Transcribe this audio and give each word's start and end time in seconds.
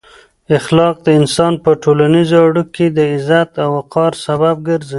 اخلاق 0.57 0.95
د 1.05 1.07
انسان 1.19 1.53
په 1.63 1.71
ټولنیزو 1.83 2.37
اړیکو 2.47 2.71
کې 2.75 2.85
د 2.97 2.99
عزت 3.13 3.51
او 3.63 3.69
وقار 3.77 4.11
سبب 4.25 4.55
ګرځي. 4.67 4.89